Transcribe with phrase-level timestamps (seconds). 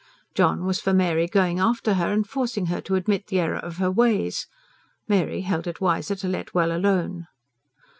[0.33, 3.77] John was for Mary going after her and forcing her to admit the error of
[3.77, 4.47] her ways.
[5.07, 7.27] Mary held it wiser to let well alone.